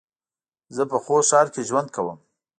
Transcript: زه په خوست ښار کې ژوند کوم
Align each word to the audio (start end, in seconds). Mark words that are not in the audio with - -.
زه 0.75 0.83
په 0.91 0.97
خوست 1.03 1.29
ښار 1.31 1.47
کې 1.53 1.61
ژوند 1.69 1.87
کوم 1.95 2.19